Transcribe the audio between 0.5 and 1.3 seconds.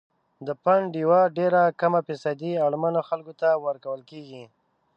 فنډ یوه